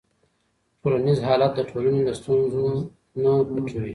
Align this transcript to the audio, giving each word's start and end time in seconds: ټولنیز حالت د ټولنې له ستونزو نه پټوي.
ټولنیز 0.81 1.19
حالت 1.27 1.51
د 1.55 1.59
ټولنې 1.69 2.01
له 2.07 2.13
ستونزو 2.19 2.63
نه 3.23 3.31
پټوي. 3.51 3.89